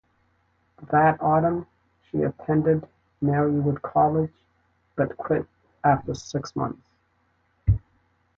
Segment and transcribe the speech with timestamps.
[0.89, 1.67] That autumn,
[2.09, 2.87] she attended
[3.21, 4.33] Marywood College,
[4.95, 5.45] but quit
[5.83, 6.81] after six months.